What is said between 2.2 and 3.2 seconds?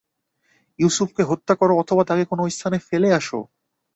কোন স্থানে ফেলে